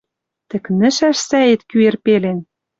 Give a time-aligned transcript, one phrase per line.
[0.49, 2.39] Тӹкнӹшӓш сӓэт кӱэр пелен,—